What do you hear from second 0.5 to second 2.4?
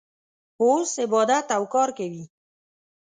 اوس عبادت او کار کوي.